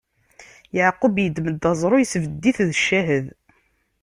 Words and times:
Yeɛqub 0.75 1.15
iddem-d 1.25 1.63
aẓru, 1.71 1.97
isbedd-it 1.99 2.57
d 2.69 2.71
ccahed. 2.81 3.25